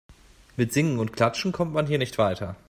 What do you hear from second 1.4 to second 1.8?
kommt